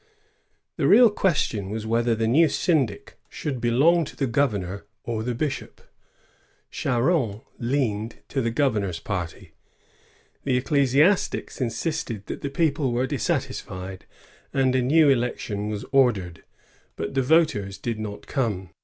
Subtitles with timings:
[0.77, 5.21] The real question was whether the new syndic should belong to the gov ernor or
[5.21, 5.79] to the bishop.
[6.71, 9.53] Charron leaned to the governor's party.
[10.43, 14.05] The ecclesiastics insisted that the people were dissatisfied,
[14.51, 16.43] and a new election was ordered,
[16.95, 18.71] but the voters did not come.